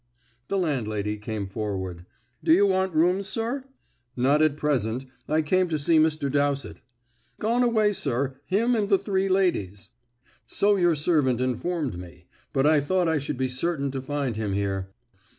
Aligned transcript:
The 0.47 0.57
landlady 0.57 1.17
came 1.17 1.45
forward. 1.45 2.07
"Do 2.43 2.51
you 2.51 2.65
want 2.65 2.95
rooms, 2.95 3.27
sir?" 3.27 3.65
"Not 4.15 4.41
at 4.41 4.57
present. 4.57 5.05
I 5.29 5.43
came 5.43 5.67
to 5.69 5.77
see 5.77 5.99
Mr. 5.99 6.27
Dowsett." 6.31 6.81
"Gone 7.37 7.61
away, 7.61 7.93
sir; 7.93 8.37
him 8.47 8.73
and 8.73 8.89
the 8.89 8.97
three 8.97 9.29
ladies." 9.29 9.89
"So 10.47 10.75
your 10.75 10.95
servant 10.95 11.39
informed 11.39 11.99
me; 11.99 12.25
but 12.51 12.65
I 12.65 12.79
thought 12.79 13.07
I 13.07 13.19
should 13.19 13.37
be 13.37 13.47
certain 13.47 13.91
to 13.91 14.01
find 14.01 14.37
him 14.37 14.53
here. 14.53 14.89